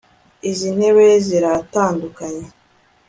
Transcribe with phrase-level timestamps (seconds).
[0.49, 2.45] Izi ntebe ziratandukanye